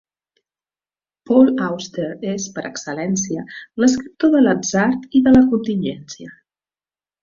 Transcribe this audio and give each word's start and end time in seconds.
Paul 1.31 1.51
Auster 1.65 2.07
és, 2.33 2.49
per 2.57 2.65
excel·lència, 2.71 3.47
l'escriptor 3.85 4.35
de 4.39 4.45
l'atzar 4.49 4.91
i 5.21 5.27
de 5.31 5.39
la 5.41 5.47
contingència. 5.57 6.39